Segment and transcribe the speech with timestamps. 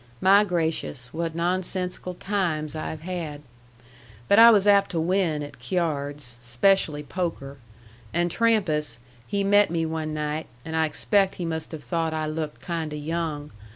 [0.19, 3.43] My gracious, what nonsensical times I have had!
[4.27, 7.57] But I was apt to win at cyards, 'specially poker.
[8.11, 12.25] And Trampas, he met me one night, and I expect he must have thought I
[12.25, 13.51] looked kind o' young.